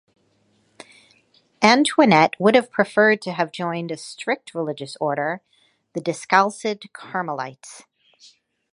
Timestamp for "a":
3.91-3.97